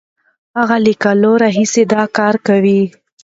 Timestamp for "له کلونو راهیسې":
0.85-1.83